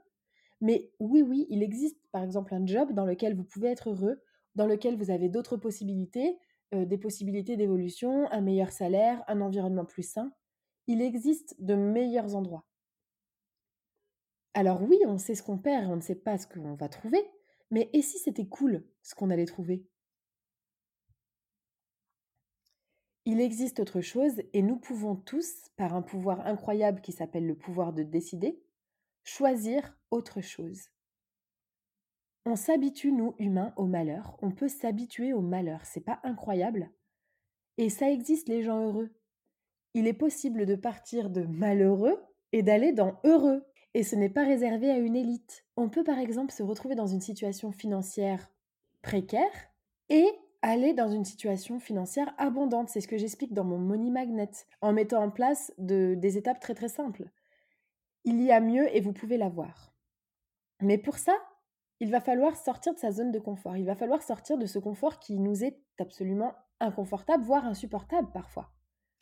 mais 0.63 0.93
oui, 1.01 1.23
oui, 1.23 1.45
il 1.51 1.61
existe 1.61 1.99
par 2.13 2.23
exemple 2.23 2.55
un 2.55 2.65
job 2.65 2.93
dans 2.93 3.05
lequel 3.05 3.35
vous 3.35 3.43
pouvez 3.43 3.69
être 3.69 3.91
heureux, 3.91 4.23
dans 4.55 4.67
lequel 4.67 4.97
vous 4.97 5.11
avez 5.11 5.29
d'autres 5.29 5.57
possibilités, 5.57 6.39
euh, 6.73 6.85
des 6.85 6.99
possibilités 6.99 7.57
d'évolution, 7.57 8.31
un 8.31 8.41
meilleur 8.41 8.71
salaire, 8.71 9.25
un 9.27 9.41
environnement 9.41 9.85
plus 9.85 10.05
sain. 10.05 10.33
Il 10.87 11.01
existe 11.01 11.55
de 11.59 11.75
meilleurs 11.75 12.35
endroits. 12.35 12.65
Alors 14.55 14.83
oui, 14.83 14.99
on 15.07 15.19
sait 15.19 15.35
ce 15.35 15.43
qu'on 15.43 15.59
perd 15.59 15.85
et 15.85 15.87
on 15.89 15.97
ne 15.97 16.01
sait 16.01 16.15
pas 16.15 16.37
ce 16.39 16.47
qu'on 16.47 16.75
va 16.75 16.89
trouver, 16.89 17.25
mais 17.71 17.89
et 17.93 18.03
si 18.03 18.19
c'était 18.19 18.47
cool 18.47 18.85
ce 19.03 19.15
qu'on 19.15 19.31
allait 19.31 19.47
trouver? 19.47 19.87
Il 23.25 23.41
existe 23.41 23.79
autre 23.79 24.01
chose 24.01 24.43
et 24.53 24.63
nous 24.63 24.77
pouvons 24.77 25.15
tous, 25.15 25.69
par 25.77 25.95
un 25.95 26.03
pouvoir 26.03 26.45
incroyable 26.47 27.01
qui 27.01 27.13
s'appelle 27.13 27.47
le 27.47 27.55
pouvoir 27.55 27.93
de 27.93 28.03
décider, 28.03 28.61
choisir 29.23 29.97
autre 30.11 30.41
chose. 30.41 30.91
On 32.45 32.57
s'habitue, 32.57 33.13
nous, 33.13 33.37
humains, 33.39 33.73
au 33.77 33.87
malheur. 33.87 34.37
On 34.43 34.51
peut 34.51 34.69
s'habituer 34.69 35.33
au 35.33 35.41
malheur. 35.41 35.85
C'est 35.85 36.01
pas 36.01 36.19
incroyable? 36.25 36.91
Et 37.79 37.89
ça 37.89 38.11
existe, 38.11 38.49
les 38.49 38.65
gens 38.65 38.85
heureux. 38.85 39.15
Il 39.95 40.07
est 40.07 40.13
possible 40.13 40.67
de 40.67 40.75
partir 40.75 41.31
de 41.31 41.43
malheureux 41.43 42.23
et 42.53 42.63
d'aller 42.63 42.93
dans 42.93 43.19
heureux. 43.25 43.65
Et 43.95 44.03
ce 44.03 44.17
n'est 44.17 44.31
pas 44.31 44.45
réservé 44.45 44.91
à 44.91 44.99
une 44.99 45.17
élite. 45.17 45.65
On 45.77 45.91
peut 45.91 46.05
par 46.05 46.19
exemple 46.19 46.53
se 46.53 46.63
retrouver 46.63 46.95
dans 46.95 47.07
une 47.07 47.21
situation 47.21 47.73
financière 47.73 48.51
précaire 49.03 49.71
et 50.09 50.27
aller 50.63 50.95
dans 50.95 51.09
une 51.09 51.25
situation 51.25 51.79
financière 51.79 52.33
abondante. 52.39 52.89
C'est 52.89 53.01
ce 53.01 53.09
que 53.09 53.19
j'explique 53.19 53.53
dans 53.53 53.65
mon 53.65 53.79
Money 53.79 54.11
Magnet, 54.11 54.51
en 54.81 54.93
mettant 54.93 55.23
en 55.23 55.31
place 55.31 55.73
des 55.79 56.39
étapes 56.39 56.61
très 56.61 56.75
très 56.75 56.89
simples 56.89 57.25
il 58.25 58.41
y 58.43 58.53
a 58.53 58.61
mieux 58.61 58.95
et 58.95 59.01
vous 59.01 59.13
pouvez 59.13 59.37
l'avoir. 59.37 59.93
Mais 60.81 60.99
pour 60.99 61.19
ça, 61.19 61.37
il 62.01 62.11
va 62.11 62.21
falloir 62.21 62.57
sortir 62.57 62.95
de 62.95 62.99
sa 62.99 63.13
zone 63.13 63.31
de 63.31 63.39
confort. 63.39 63.77
Il 63.77 63.87
va 63.87 63.95
falloir 63.95 64.23
sortir 64.23 64.59
de 64.59 64.67
ce 64.67 64.79
confort 64.79 65.19
qui 65.19 65.39
nous 65.39 65.65
est 65.65 65.81
absolument 65.99 66.55
inconfortable, 66.81 67.45
voire 67.45 67.65
insupportable 67.65 68.31
parfois. 68.33 68.71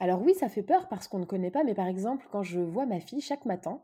Alors 0.01 0.23
oui, 0.23 0.35
ça 0.35 0.49
fait 0.49 0.63
peur 0.63 0.89
parce 0.89 1.09
qu'on 1.09 1.19
ne 1.19 1.27
connaît 1.27 1.51
pas, 1.51 1.63
mais 1.63 1.75
par 1.75 1.87
exemple, 1.87 2.27
quand 2.33 2.43
je 2.43 2.59
vois 2.59 2.87
ma 2.87 3.01
fille 3.01 3.21
chaque 3.21 3.45
matin, 3.45 3.83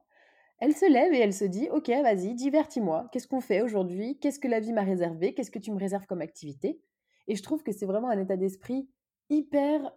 elle 0.58 0.74
se 0.74 0.90
lève 0.90 1.12
et 1.12 1.18
elle 1.20 1.34
se 1.34 1.44
dit 1.44 1.68
Ok, 1.70 1.88
vas-y, 1.90 2.34
divertis-moi. 2.34 3.08
Qu'est-ce 3.12 3.28
qu'on 3.28 3.42
fait 3.42 3.60
aujourd'hui? 3.60 4.18
Qu'est-ce 4.18 4.40
que 4.40 4.48
la 4.48 4.58
vie 4.60 4.72
m'a 4.72 4.82
réservé? 4.82 5.34
Qu'est-ce 5.34 5.50
que 5.50 5.58
tu 5.58 5.70
me 5.72 5.78
réserves 5.78 6.06
comme 6.06 6.22
activité? 6.22 6.80
Et 7.28 7.36
je 7.36 7.42
trouve 7.42 7.62
que 7.62 7.72
c'est 7.72 7.86
vraiment 7.86 8.08
un 8.08 8.18
état 8.18 8.36
d'esprit 8.36 8.88
hyper 9.28 9.92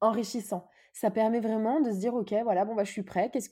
enrichissant. 0.00 0.66
Ça 0.94 1.10
permet 1.10 1.40
vraiment 1.40 1.80
de 1.80 1.90
se 1.90 1.98
dire 1.98 2.14
ok 2.14 2.32
voilà 2.44 2.64
bon 2.64 2.74
bah 2.74 2.84
je 2.84 2.92
suis 2.92 3.02
prêt. 3.02 3.30
Qu'est-ce 3.30 3.48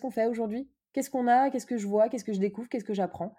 qu'on 0.00 0.10
fait 0.10 0.26
aujourd'hui? 0.26 0.70
Qu'est-ce 0.92 1.10
qu'on 1.10 1.26
a? 1.26 1.50
Qu'est-ce 1.50 1.66
que 1.66 1.76
je 1.76 1.88
vois? 1.88 2.08
Qu'est-ce 2.08 2.24
que 2.24 2.32
je 2.32 2.40
découvre? 2.40 2.68
Qu'est-ce 2.68 2.84
que 2.84 2.94
j'apprends? 2.94 3.34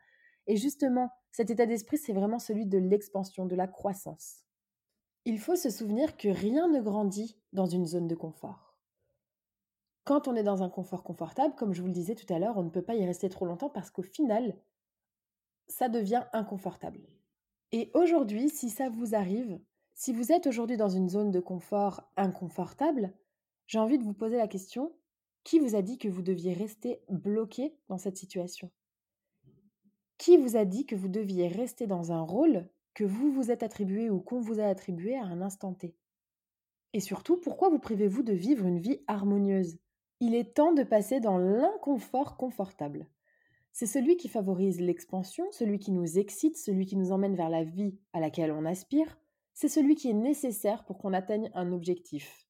Et 0.48 0.58
justement 0.58 1.10
cet 1.32 1.50
état 1.50 1.65
d'esprit 1.65 1.98
c'est 1.98 2.13
vraiment 2.13 2.39
celui 2.39 2.65
de 2.65 2.77
l'expansion 2.77 3.46
de 3.46 3.55
la 3.55 3.67
croissance 3.67 4.45
il 5.25 5.39
faut 5.39 5.55
se 5.55 5.70
souvenir 5.70 6.17
que 6.17 6.29
rien 6.29 6.67
ne 6.67 6.82
grandit 6.82 7.38
dans 7.51 7.65
une 7.65 7.86
zone 7.86 8.08
de 8.08 8.15
confort. 8.15 8.77
Quand 10.03 10.27
on 10.27 10.36
est 10.36 10.44
dans 10.44 10.63
un 10.63 10.70
confort 10.70 11.03
confortable 11.03 11.55
comme 11.55 11.74
je 11.74 11.82
vous 11.82 11.88
le 11.88 11.94
disais 11.94 12.15
tout 12.15 12.32
à 12.34 12.39
l'heure 12.39 12.58
on 12.58 12.63
ne 12.63 12.70
peut 12.70 12.84
pas 12.84 12.96
y 12.96 13.05
rester 13.05 13.29
trop 13.29 13.46
longtemps 13.46 13.70
parce 13.70 13.89
qu'au 13.89 14.03
final 14.03 14.55
ça 15.67 15.89
devient 15.89 16.25
inconfortable. 16.32 17.01
Et 17.72 17.91
aujourd'hui 17.94 18.50
si 18.50 18.70
ça 18.70 18.89
vous 18.89 19.15
arrive 19.15 19.60
si 19.98 20.12
vous 20.12 20.34
êtes 20.34 20.46
aujourd'hui 20.46 20.75
dans 20.75 20.89
une 20.89 21.08
zone 21.08 21.32
de 21.32 21.39
confort 21.39 22.03
inconfortable, 22.17 23.13
j'ai 23.65 23.79
envie 23.79 23.98
de 23.98 24.03
vous 24.03 24.13
poser 24.13 24.36
la 24.36 24.50
question, 24.50 24.94
qui 25.46 25.58
vous 25.58 25.74
a 25.74 25.82
dit 25.82 25.98
que 25.98 26.10
vous 26.10 26.22
deviez 26.22 26.51
rester 26.51 27.01
bloqué 27.08 27.74
dans 27.88 27.98
cette 27.98 28.17
situation? 28.17 28.70
Qui 30.17 30.36
vous 30.36 30.58
a 30.58 30.65
dit 30.65 30.86
que 30.86 30.98
vous 30.98 31.08
deviez 31.08 31.48
rester 31.48 31.88
dans 31.88 32.12
un 32.12 32.22
rôle 32.22 32.67
que 32.96 33.04
vous 33.04 33.32
vous 33.32 33.52
êtes 33.52 33.62
attribué 33.62 34.10
ou 34.10 34.20
qu'on 34.20 34.40
vous 34.40 34.60
a 34.60 34.66
attribué 34.66 35.16
à 35.16 35.25
un 35.25 35.42
instant 35.42 35.74
T 35.74 35.96
Et 36.94 37.02
surtout, 37.02 37.38
pourquoi 37.38 37.70
vous 37.70 37.78
privez-vous 37.78 38.24
de 38.24 38.34
vivre 38.34 38.66
une 38.66 38.80
vie 38.80 39.04
harmonieuse? 39.08 39.78
Il 40.22 40.34
est 40.34 40.56
temps 40.56 40.74
de 40.74 40.84
passer 40.84 41.20
dans 41.20 41.38
l'inconfort 41.38 42.38
confortable. 42.38 43.06
C'est 43.74 43.86
celui 43.86 44.16
qui 44.16 44.30
favorise 44.30 44.80
l'expansion, 44.80 45.46
celui 45.52 45.78
qui 45.78 45.92
nous 45.92 46.18
excite, 46.18 46.58
celui 46.58 46.86
qui 46.86 46.96
nous 46.96 47.12
emmène 47.12 47.36
vers 47.36 47.50
la 47.50 47.66
vie 47.66 48.00
à 48.14 48.22
laquelle 48.22 48.54
on 48.54 48.64
aspire. 48.64 49.20
C'est 49.54 49.68
celui 49.68 49.96
qui 49.96 50.10
est 50.10 50.14
nécessaire 50.14 50.86
pour 50.86 50.98
qu'on 50.98 51.12
atteigne 51.12 51.52
un 51.54 51.74
objectif. 51.74 52.48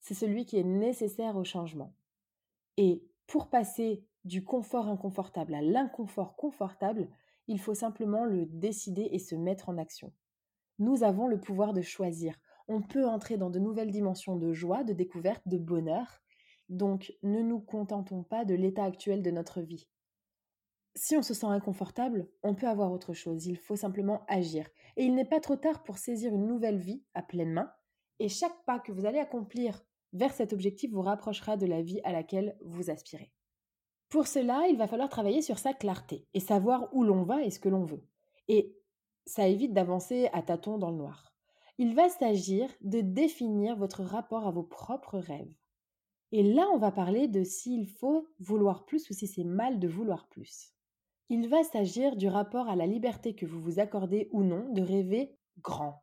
C'est 0.00 0.14
celui 0.14 0.44
qui 0.44 0.58
est 0.58 0.64
nécessaire 0.64 1.36
au 1.36 1.44
changement. 1.44 1.94
Et 2.76 3.04
pour 3.28 3.48
passer 3.48 4.04
du 4.24 4.42
confort 4.42 4.88
inconfortable 4.88 5.54
à 5.54 5.62
l'inconfort 5.62 6.34
confortable, 6.34 7.08
il 7.48 7.60
faut 7.60 7.74
simplement 7.74 8.24
le 8.24 8.46
décider 8.46 9.08
et 9.12 9.18
se 9.18 9.34
mettre 9.34 9.68
en 9.68 9.78
action. 9.78 10.12
Nous 10.78 11.02
avons 11.02 11.26
le 11.26 11.40
pouvoir 11.40 11.72
de 11.72 11.82
choisir. 11.82 12.34
On 12.68 12.82
peut 12.82 13.06
entrer 13.06 13.36
dans 13.36 13.50
de 13.50 13.58
nouvelles 13.58 13.90
dimensions 13.90 14.36
de 14.36 14.52
joie, 14.52 14.84
de 14.84 14.92
découverte, 14.92 15.46
de 15.46 15.58
bonheur. 15.58 16.22
Donc 16.68 17.14
ne 17.22 17.40
nous 17.40 17.60
contentons 17.60 18.22
pas 18.22 18.44
de 18.44 18.54
l'état 18.54 18.84
actuel 18.84 19.22
de 19.22 19.30
notre 19.30 19.60
vie 19.60 19.86
si 20.96 21.14
on 21.14 21.22
se 21.22 21.34
sent 21.34 21.46
inconfortable, 21.46 22.26
on 22.42 22.54
peut 22.54 22.66
avoir 22.66 22.90
autre 22.90 23.12
chose. 23.12 23.46
Il 23.46 23.58
faut 23.58 23.76
simplement 23.76 24.24
agir. 24.28 24.66
Et 24.96 25.04
il 25.04 25.14
n'est 25.14 25.26
pas 25.26 25.40
trop 25.40 25.56
tard 25.56 25.82
pour 25.82 25.98
saisir 25.98 26.34
une 26.34 26.46
nouvelle 26.46 26.78
vie 26.78 27.04
à 27.14 27.22
pleine 27.22 27.52
main. 27.52 27.70
Et 28.18 28.28
chaque 28.28 28.64
pas 28.64 28.80
que 28.80 28.92
vous 28.92 29.04
allez 29.04 29.18
accomplir 29.18 29.84
vers 30.14 30.32
cet 30.32 30.54
objectif 30.54 30.90
vous 30.90 31.02
rapprochera 31.02 31.58
de 31.58 31.66
la 31.66 31.82
vie 31.82 32.00
à 32.02 32.12
laquelle 32.12 32.56
vous 32.62 32.88
aspirez. 32.88 33.30
Pour 34.08 34.26
cela, 34.26 34.66
il 34.68 34.76
va 34.76 34.86
falloir 34.86 35.08
travailler 35.08 35.42
sur 35.42 35.58
sa 35.58 35.72
clarté 35.72 36.26
et 36.32 36.40
savoir 36.40 36.88
où 36.94 37.02
l'on 37.02 37.24
va 37.24 37.42
et 37.42 37.50
ce 37.50 37.58
que 37.58 37.68
l'on 37.68 37.84
veut. 37.84 38.04
Et 38.48 38.76
ça 39.26 39.48
évite 39.48 39.72
d'avancer 39.72 40.28
à 40.32 40.42
tâtons 40.42 40.78
dans 40.78 40.90
le 40.90 40.96
noir. 40.96 41.34
Il 41.78 41.94
va 41.94 42.08
s'agir 42.08 42.70
de 42.80 43.00
définir 43.00 43.76
votre 43.76 44.02
rapport 44.02 44.46
à 44.46 44.50
vos 44.50 44.62
propres 44.62 45.18
rêves. 45.18 45.52
Et 46.32 46.42
là, 46.42 46.68
on 46.72 46.78
va 46.78 46.90
parler 46.90 47.28
de 47.28 47.44
s'il 47.44 47.86
faut 47.86 48.28
vouloir 48.38 48.84
plus 48.84 49.10
ou 49.10 49.12
si 49.12 49.26
c'est 49.26 49.44
mal 49.44 49.78
de 49.78 49.88
vouloir 49.88 50.28
plus. 50.28 50.72
Il 51.28 51.48
va 51.48 51.64
s'agir 51.64 52.16
du 52.16 52.28
rapport 52.28 52.68
à 52.68 52.76
la 52.76 52.86
liberté 52.86 53.34
que 53.34 53.46
vous 53.46 53.60
vous 53.60 53.80
accordez 53.80 54.28
ou 54.32 54.42
non 54.42 54.72
de 54.72 54.82
rêver 54.82 55.36
grand. 55.60 56.00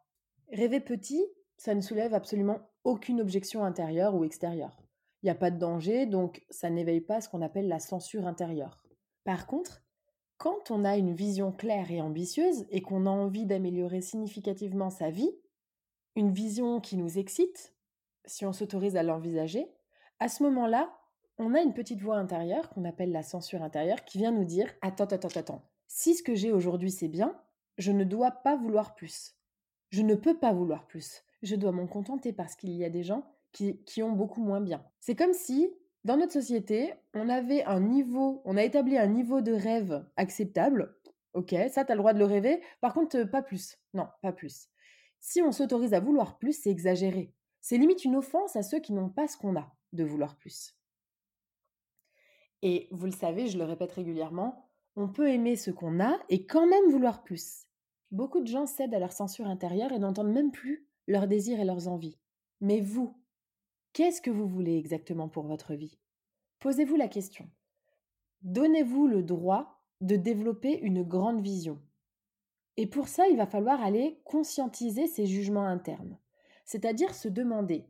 Rêver 0.51 0.81
petit, 0.81 1.25
ça 1.57 1.73
ne 1.73 1.81
soulève 1.81 2.13
absolument 2.13 2.59
aucune 2.83 3.21
objection 3.21 3.63
intérieure 3.63 4.15
ou 4.15 4.25
extérieure. 4.25 4.82
Il 5.23 5.27
n'y 5.27 5.31
a 5.31 5.35
pas 5.35 5.51
de 5.51 5.57
danger, 5.57 6.05
donc 6.05 6.45
ça 6.49 6.69
n'éveille 6.69 7.01
pas 7.01 7.21
ce 7.21 7.29
qu'on 7.29 7.41
appelle 7.41 7.69
la 7.69 7.79
censure 7.79 8.27
intérieure. 8.27 8.83
Par 9.23 9.47
contre, 9.47 9.81
quand 10.37 10.69
on 10.69 10.83
a 10.83 10.97
une 10.97 11.13
vision 11.13 11.53
claire 11.53 11.89
et 11.91 12.01
ambitieuse 12.01 12.65
et 12.69 12.81
qu'on 12.81 13.05
a 13.05 13.09
envie 13.09 13.45
d'améliorer 13.45 14.01
significativement 14.01 14.89
sa 14.89 15.09
vie, 15.09 15.31
une 16.17 16.33
vision 16.33 16.81
qui 16.81 16.97
nous 16.97 17.17
excite, 17.17 17.73
si 18.25 18.45
on 18.45 18.51
s'autorise 18.51 18.97
à 18.97 19.03
l'envisager, 19.03 19.71
à 20.19 20.27
ce 20.27 20.43
moment-là, 20.43 20.93
on 21.37 21.53
a 21.53 21.61
une 21.61 21.73
petite 21.73 22.01
voix 22.01 22.17
intérieure 22.17 22.69
qu'on 22.69 22.83
appelle 22.83 23.13
la 23.13 23.23
censure 23.23 23.63
intérieure 23.63 24.03
qui 24.03 24.17
vient 24.17 24.31
nous 24.31 24.43
dire 24.43 24.73
Attends, 24.81 25.05
attends, 25.05 25.39
attends, 25.39 25.63
si 25.87 26.15
ce 26.15 26.23
que 26.23 26.35
j'ai 26.35 26.51
aujourd'hui 26.51 26.91
c'est 26.91 27.07
bien, 27.07 27.39
je 27.77 27.93
ne 27.93 28.03
dois 28.03 28.31
pas 28.31 28.57
vouloir 28.57 28.93
plus. 28.93 29.35
Je 29.89 30.01
ne 30.01 30.15
peux 30.15 30.37
pas 30.37 30.51
vouloir 30.51 30.85
plus. 30.85 31.23
Je 31.41 31.55
dois 31.55 31.71
m'en 31.71 31.87
contenter 31.87 32.33
parce 32.33 32.55
qu'il 32.55 32.71
y 32.71 32.83
a 32.83 32.89
des 32.89 33.03
gens 33.03 33.25
qui, 33.53 34.03
ont 34.03 34.11
beaucoup 34.11 34.43
moins 34.43 34.61
bien. 34.61 34.83
C'est 34.99 35.15
comme 35.15 35.33
si, 35.33 35.71
dans 36.03 36.17
notre 36.17 36.33
société, 36.33 36.93
on 37.13 37.29
avait 37.29 37.63
un 37.63 37.79
niveau, 37.79 38.41
on 38.45 38.57
a 38.57 38.63
établi 38.63 38.97
un 38.97 39.07
niveau 39.07 39.41
de 39.41 39.53
rêve 39.53 40.05
acceptable. 40.17 40.95
Ok, 41.33 41.55
ça, 41.69 41.85
tu 41.85 41.91
as 41.91 41.95
le 41.95 41.99
droit 41.99 42.13
de 42.13 42.19
le 42.19 42.25
rêver. 42.25 42.61
Par 42.81 42.93
contre, 42.93 43.23
pas 43.23 43.41
plus. 43.41 43.77
Non, 43.93 44.07
pas 44.21 44.33
plus. 44.33 44.69
Si 45.19 45.41
on 45.41 45.51
s'autorise 45.51 45.93
à 45.93 45.99
vouloir 45.99 46.37
plus, 46.37 46.53
c'est 46.53 46.69
exagéré. 46.69 47.33
C'est 47.61 47.77
limite 47.77 48.03
une 48.03 48.17
offense 48.17 48.55
à 48.55 48.63
ceux 48.63 48.79
qui 48.79 48.91
n'ont 48.91 49.09
pas 49.09 49.27
ce 49.27 49.37
qu'on 49.37 49.55
a 49.55 49.73
de 49.93 50.03
vouloir 50.03 50.35
plus. 50.35 50.75
Et 52.61 52.87
vous 52.91 53.05
le 53.05 53.11
savez, 53.11 53.47
je 53.47 53.57
le 53.57 53.63
répète 53.63 53.91
régulièrement, 53.91 54.69
on 54.95 55.07
peut 55.07 55.29
aimer 55.29 55.55
ce 55.55 55.71
qu'on 55.71 55.99
a 55.99 56.17
et 56.29 56.45
quand 56.45 56.67
même 56.67 56.89
vouloir 56.89 57.23
plus. 57.23 57.65
Beaucoup 58.11 58.41
de 58.41 58.47
gens 58.47 58.65
cèdent 58.65 58.93
à 58.93 58.99
leur 58.99 59.11
censure 59.11 59.47
intérieure 59.47 59.91
et 59.91 59.99
n'entendent 59.99 60.31
même 60.31 60.51
plus 60.51 60.87
leurs 61.07 61.27
désirs 61.27 61.59
et 61.59 61.65
leurs 61.65 61.87
envies. 61.87 62.19
Mais 62.61 62.79
vous, 62.79 63.17
qu'est-ce 63.93 64.21
que 64.21 64.31
vous 64.31 64.47
voulez 64.47 64.77
exactement 64.77 65.29
pour 65.29 65.45
votre 65.45 65.75
vie? 65.75 65.97
Posez-vous 66.59 66.95
la 66.95 67.07
question. 67.07 67.47
Donnez-vous 68.41 69.07
le 69.07 69.23
droit 69.23 69.83
de 70.01 70.15
développer 70.15 70.79
une 70.79 71.03
grande 71.03 71.41
vision. 71.41 71.79
Et 72.75 72.87
pour 72.87 73.07
ça, 73.07 73.27
il 73.27 73.37
va 73.37 73.45
falloir 73.45 73.81
aller 73.81 74.19
conscientiser 74.25 75.07
ces 75.07 75.27
jugements 75.27 75.67
internes, 75.67 76.17
c'est-à-dire 76.65 77.13
se 77.13 77.29
demander 77.29 77.85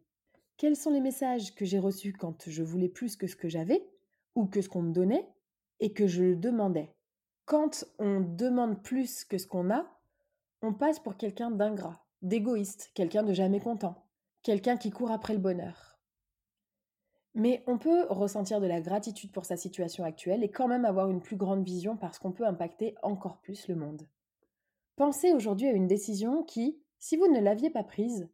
quels 0.57 0.75
sont 0.75 0.91
les 0.91 1.01
messages 1.01 1.55
que 1.55 1.65
j'ai 1.65 1.79
reçus 1.79 2.13
quand 2.13 2.50
je 2.50 2.63
voulais 2.63 2.89
plus 2.89 3.15
que 3.15 3.27
ce 3.27 3.36
que 3.36 3.48
j'avais 3.48 3.89
ou 4.36 4.45
que 4.45 4.62
ce 4.62 4.69
qu'on 4.69 4.83
me 4.83 4.93
donnait 4.93 5.27
et 5.79 5.93
que 5.93 6.05
je 6.05 6.24
le 6.24 6.36
demandais? 6.36 6.93
Quand 7.45 7.86
on 7.98 8.19
demande 8.19 8.83
plus 8.83 9.24
que 9.24 9.38
ce 9.38 9.48
qu'on 9.48 9.72
a, 9.72 9.86
on 10.62 10.74
passe 10.74 11.00
pour 11.00 11.17
quelqu'un 11.17 11.51
d'ingrat, 11.51 12.05
d'égoïste, 12.22 12.91
quelqu'un 12.93 13.24
de 13.24 13.33
jamais 13.33 13.60
content, 13.60 14.05
quelqu'un 14.43 14.77
qui 14.77 14.91
court 14.91 15.12
après 15.12 15.33
le 15.33 15.39
bonheur. 15.39 15.92
Mais 17.35 17.63
on 17.65 17.77
peut 17.77 18.05
ressentir 18.09 18.61
de 18.61 18.67
la 18.67 18.79
gratitude 18.79 19.31
pour 19.31 19.45
sa 19.45 19.57
situation 19.57 20.03
actuelle 20.03 20.43
et 20.43 20.51
quand 20.51 20.67
même 20.67 20.85
avoir 20.85 21.09
une 21.09 21.21
plus 21.21 21.35
grande 21.35 21.63
vision 21.63 21.97
parce 21.97 22.19
qu'on 22.19 22.31
peut 22.31 22.45
impacter 22.45 22.95
encore 23.01 23.37
plus 23.37 23.67
le 23.67 23.75
monde. 23.75 24.07
Pensez 24.95 25.33
aujourd'hui 25.33 25.67
à 25.67 25.71
une 25.71 25.87
décision 25.87 26.43
qui, 26.43 26.79
si 26.99 27.17
vous 27.17 27.27
ne 27.27 27.39
l'aviez 27.39 27.71
pas 27.71 27.83
prise, 27.83 28.29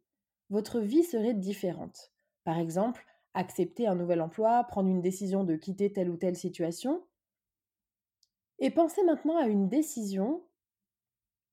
votre 0.50 0.80
vie 0.80 1.04
serait 1.04 1.32
différente. 1.32 2.12
Par 2.44 2.58
exemple, 2.58 3.06
accepter 3.32 3.86
un 3.86 3.94
nouvel 3.94 4.20
emploi, 4.20 4.64
prendre 4.64 4.90
une 4.90 5.00
décision 5.00 5.44
de 5.44 5.56
quitter 5.56 5.92
telle 5.92 6.10
ou 6.10 6.16
telle 6.16 6.36
situation. 6.36 7.02
Et 8.58 8.70
pensez 8.70 9.02
maintenant 9.04 9.38
à 9.38 9.46
une 9.46 9.68
décision 9.68 10.42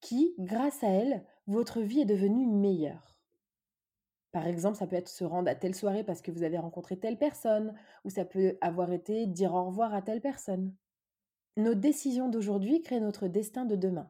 qui, 0.01 0.35
grâce 0.37 0.83
à 0.83 0.89
elle, 0.89 1.25
votre 1.47 1.79
vie 1.79 2.01
est 2.01 2.05
devenue 2.05 2.45
meilleure. 2.45 3.16
Par 4.31 4.45
exemple, 4.45 4.77
ça 4.77 4.87
peut 4.87 4.95
être 4.95 5.09
se 5.09 5.23
rendre 5.23 5.49
à 5.49 5.55
telle 5.55 5.75
soirée 5.75 6.03
parce 6.03 6.21
que 6.21 6.31
vous 6.31 6.43
avez 6.43 6.57
rencontré 6.57 6.97
telle 6.97 7.17
personne, 7.17 7.73
ou 8.03 8.09
ça 8.09 8.25
peut 8.25 8.57
avoir 8.61 8.91
été 8.91 9.25
dire 9.25 9.53
au 9.53 9.65
revoir 9.65 9.93
à 9.93 10.01
telle 10.01 10.21
personne. 10.21 10.73
Nos 11.55 11.73
décisions 11.73 12.29
d'aujourd'hui 12.29 12.81
créent 12.81 12.99
notre 12.99 13.27
destin 13.27 13.65
de 13.65 13.75
demain. 13.75 14.09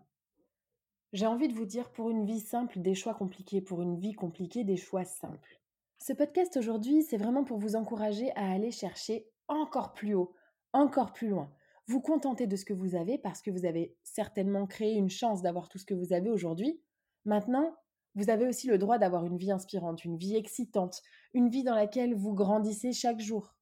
J'ai 1.14 1.28
envie 1.28 1.48
de 1.48 1.54
vous 1.54 1.66
dire 1.66 1.92
pour 1.92 2.10
une 2.10 2.26
vie 2.26 2.42
simple 2.42 2.82
des 2.82 2.94
choix 2.94 3.14
compliqués, 3.14 3.62
pour 3.62 3.82
une 3.82 3.98
vie 3.98 4.14
compliquée 4.14 4.66
des 4.66 4.76
choix 4.76 5.06
simples. 5.06 5.62
Ce 6.00 6.14
podcast 6.14 6.58
aujourd'hui, 6.58 7.04
c'est 7.04 7.18
vraiment 7.18 7.44
pour 7.44 7.58
vous 7.58 7.76
encourager 7.76 8.32
à 8.36 8.52
aller 8.52 8.72
chercher 8.72 9.30
encore 9.48 9.94
plus 9.94 10.14
haut, 10.14 10.34
encore 10.74 11.14
plus 11.14 11.30
loin. 11.30 11.50
Vous 11.88 12.02
contenter 12.02 12.48
de 12.48 12.56
ce 12.58 12.66
que 12.66 12.74
vous 12.74 12.96
avez 12.96 13.18
parce 13.18 13.42
que 13.42 13.50
vous 13.50 13.66
avez 13.66 13.96
certainement 14.04 14.68
créé 14.68 14.96
une 14.96 15.10
chance 15.10 15.42
d'avoir 15.42 15.70
tout 15.70 15.78
ce 15.78 15.86
que 15.86 15.94
vous 15.94 16.12
avez 16.12 16.30
aujourd'hui. 16.30 16.82
Maintenant, 17.24 17.74
vous 18.18 18.32
avez 18.32 18.48
aussi 18.48 18.68
le 18.68 18.80
droit 18.80 18.98
d'avoir 18.98 19.26
une 19.26 19.38
vie 19.38 19.52
inspirante, 19.52 20.04
une 20.04 20.18
vie 20.18 20.36
excitante, 20.36 21.04
une 21.36 21.50
vie 21.50 21.64
dans 21.64 21.76
laquelle 21.76 22.16
vous 22.16 22.34
grandissez 22.34 22.92
chaque 22.92 23.20
jour. 23.20 23.54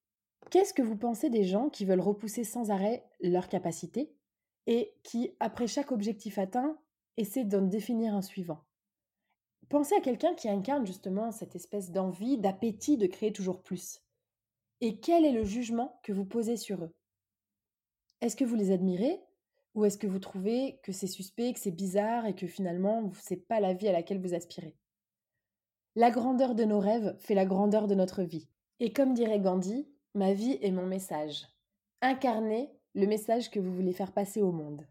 Qu'est-ce 0.50 0.74
que 0.74 0.82
vous 0.82 0.96
pensez 0.96 1.30
des 1.30 1.44
gens 1.44 1.70
qui 1.70 1.84
veulent 1.84 2.00
repousser 2.00 2.46
sans 2.46 2.72
arrêt 2.72 3.06
leurs 3.20 3.50
capacités 3.50 4.16
et 4.66 4.94
qui, 5.04 5.36
après 5.42 5.68
chaque 5.68 5.92
objectif 5.92 6.38
atteint, 6.38 6.80
essaient 7.18 7.44
d'en 7.44 7.64
définir 7.64 8.16
un 8.16 8.22
suivant? 8.22 8.64
Pensez 9.68 9.94
à 9.96 10.00
quelqu'un 10.00 10.34
qui 10.36 10.48
incarne 10.48 10.88
justement 10.88 11.32
cette 11.32 11.58
espèce 11.58 11.92
d'envie, 11.92 12.38
d'appétit 12.38 12.98
de 12.98 13.08
créer 13.08 13.34
toujours 13.34 13.62
plus. 13.62 14.00
Et 14.80 15.02
quel 15.02 15.26
est 15.26 15.34
le 15.34 15.44
jugement 15.44 16.00
que 16.02 16.14
vous 16.14 16.26
posez 16.26 16.56
sur 16.56 16.82
eux? 16.82 16.96
Est-ce 18.22 18.38
que 18.38 18.46
vous 18.46 18.56
les 18.56 18.72
admirez 18.72 19.20
ou 19.76 19.86
est-ce 19.86 19.98
que 19.98 20.08
vous 20.08 20.20
trouvez 20.20 20.80
que 20.84 20.92
c'est 20.92 21.08
suspect, 21.08 21.54
que 21.54 21.60
c'est 21.60 21.72
bizarre 21.72 22.26
et 22.26 22.34
que 22.34 22.48
finalement 22.48 23.12
c'est 23.22 23.48
pas 23.48 23.60
la 23.60 23.74
vie 23.74 23.88
à 23.88 23.92
laquelle 23.92 24.22
vous 24.22 24.34
aspirez? 24.34 24.76
La 25.96 26.12
grandeur 26.12 26.56
de 26.56 26.64
nos 26.64 26.80
rêves 26.80 27.16
fait 27.20 27.36
la 27.36 27.46
grandeur 27.46 27.88
de 27.88 27.96
notre 27.96 28.24
vie. 28.24 28.50
Et 28.80 28.92
comme 28.92 29.14
dirait 29.14 29.40
Gandhi, 29.40 29.88
ma 30.14 30.34
vie 30.34 30.58
est 30.62 30.72
mon 30.72 30.86
message. 30.86 31.48
Incarnez 32.02 32.70
le 32.96 33.08
message 33.08 33.52
que 33.52 33.60
vous 33.60 33.74
voulez 33.74 33.94
faire 33.94 34.12
passer 34.12 34.42
au 34.42 34.52
monde. 34.52 34.86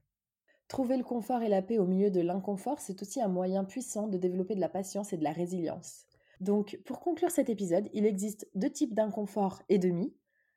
Trouver 0.69 0.97
le 0.97 1.05
confort 1.05 1.43
et 1.43 1.49
la 1.49 1.63
paix 1.63 1.79
au 1.79 1.87
milieu 1.87 2.11
de 2.11 2.21
l'inconfort, 2.21 2.81
c'est 2.81 3.03
aussi 3.03 3.21
un 3.21 3.29
moyen 3.29 3.65
puissant 3.65 4.09
de 4.09 4.17
développer 4.17 4.55
de 4.55 4.61
la 4.61 4.69
patience 4.69 5.13
et 5.13 5.19
de 5.19 5.25
la 5.25 5.33
résilience. 5.33 6.07
Donc, 6.41 6.81
pour 6.85 7.01
conclure 7.01 7.31
cet 7.31 7.51
épisode, 7.51 7.89
il 7.93 8.07
existe 8.07 8.49
deux 8.55 8.71
types 8.71 8.95
d'inconfort 8.95 9.63
et 9.69 9.79
demi. 9.79 10.15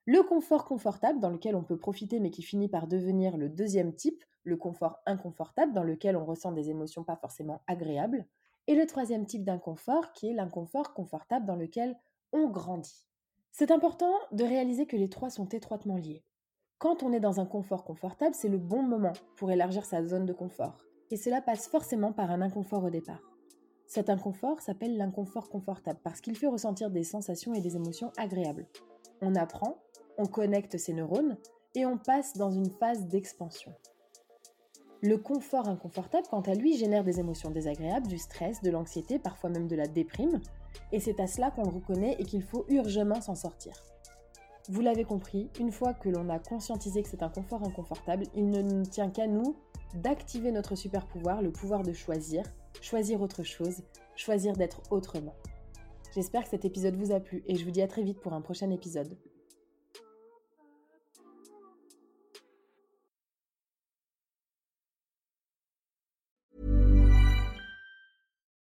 Le 0.08 0.24
confort 0.24 0.64
confortable, 0.64 1.20
dans 1.20 1.30
lequel 1.30 1.54
on 1.54 1.64
peut 1.64 1.78
profiter 1.78 2.22
mais 2.22 2.32
qui 2.32 2.42
finit 2.42 2.70
par 2.70 2.88
devenir 2.88 3.36
le 3.36 3.50
deuxième 3.50 3.94
type, 3.94 4.24
le 4.44 4.56
confort 4.56 5.00
inconfortable, 5.06 5.74
dans 5.74 5.84
lequel 5.84 6.16
on 6.16 6.24
ressent 6.24 6.54
des 6.54 6.70
émotions 6.70 7.04
pas 7.04 7.18
forcément 7.18 7.62
agréables. 7.68 8.26
Et 8.68 8.76
le 8.76 8.86
troisième 8.86 9.26
type 9.26 9.44
d'inconfort, 9.44 10.14
qui 10.14 10.30
est 10.30 10.34
l'inconfort 10.34 10.94
confortable, 10.94 11.46
dans 11.46 11.58
lequel 11.58 11.98
on 12.32 12.48
grandit. 12.48 13.06
C'est 13.52 13.70
important 13.70 14.14
de 14.32 14.46
réaliser 14.46 14.86
que 14.86 14.96
les 14.96 15.10
trois 15.10 15.30
sont 15.30 15.50
étroitement 15.50 15.98
liés. 15.98 16.24
Quand 16.78 17.04
on 17.04 17.12
est 17.12 17.20
dans 17.20 17.42
un 17.42 17.46
confort 17.46 17.84
confortable, 17.84 18.34
c'est 18.34 18.48
le 18.48 18.60
bon 18.60 18.84
moment 18.84 19.14
pour 19.36 19.52
élargir 19.52 19.84
sa 19.84 20.06
zone 20.06 20.26
de 20.26 20.32
confort. 20.32 20.86
Et 21.12 21.18
cela 21.18 21.42
passe 21.42 21.68
forcément 21.68 22.14
par 22.14 22.32
un 22.32 22.42
inconfort 22.42 22.86
au 22.86 22.90
départ. 22.90 23.34
Cet 23.88 24.10
inconfort 24.10 24.62
s'appelle 24.62 24.96
l'inconfort 24.96 25.50
confortable 25.50 26.00
parce 26.02 26.22
qu'il 26.22 26.38
fait 26.38 26.48
ressentir 26.48 26.92
des 26.92 27.04
sensations 27.04 27.54
et 27.54 27.62
des 27.62 27.76
émotions 27.76 28.14
agréables. 28.18 28.68
On 29.22 29.36
apprend, 29.36 29.78
on 30.18 30.26
connecte 30.26 30.78
ses 30.78 30.94
neurones 30.94 31.38
et 31.76 31.86
on 31.86 31.98
passe 31.98 32.34
dans 32.38 32.52
une 32.52 32.70
phase 32.70 33.08
d'expansion. 33.08 33.74
Le 35.02 35.18
confort 35.18 35.68
inconfortable, 35.68 36.26
quant 36.30 36.42
à 36.42 36.56
lui, 36.56 36.76
génère 36.76 37.04
des 37.04 37.20
émotions 37.20 37.52
désagréables, 37.52 38.08
du 38.08 38.18
stress, 38.18 38.62
de 38.62 38.72
l'anxiété, 38.72 39.20
parfois 39.20 39.52
même 39.52 39.68
de 39.68 39.76
la 39.76 39.88
déprime, 39.88 40.42
et 40.92 41.00
c'est 41.00 41.20
à 41.20 41.28
cela 41.28 41.52
qu'on 41.52 41.64
le 41.64 41.70
reconnaît 41.70 42.16
et 42.18 42.24
qu'il 42.24 42.42
faut 42.42 42.66
urgemment 42.70 43.22
s'en 43.22 43.36
sortir. 43.36 43.74
Vous 44.70 44.82
l'avez 44.82 45.06
compris, 45.06 45.50
une 45.60 45.72
fois 45.72 45.94
que 45.94 46.10
l'on 46.10 46.30
a 46.30 46.40
conscientisé 46.40 47.04
que 47.04 47.10
c'est 47.10 47.24
un 47.24 47.30
confort 47.30 47.64
inconfortable, 47.64 48.26
il 48.36 48.50
ne 48.50 48.84
tient 48.84 49.10
qu'à 49.10 49.28
nous 49.28 49.56
d'activer 49.94 50.52
notre 50.52 50.76
super 50.76 51.06
pouvoir, 51.06 51.42
le 51.42 51.52
pouvoir 51.52 51.84
de 51.84 51.94
choisir, 51.94 52.44
choisir 52.82 53.22
autre 53.22 53.44
chose, 53.44 53.84
choisir 54.16 54.54
d'être 54.54 54.82
autrement. 54.92 55.36
J'espère 56.14 56.44
que 56.44 56.50
cet 56.50 56.66
épisode 56.66 56.96
vous 56.96 57.12
a 57.12 57.20
plu 57.20 57.44
et 57.48 57.56
je 57.56 57.64
vous 57.64 57.72
dis 57.72 57.82
à 57.82 57.88
très 57.88 58.04
vite 58.04 58.20
pour 58.20 58.34
un 58.34 58.42
prochain 58.42 58.72
épisode. 58.72 59.16